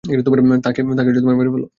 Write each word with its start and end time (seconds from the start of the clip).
তাকে 0.65 0.79
মেরে 1.37 1.51
ফেল। 1.53 1.63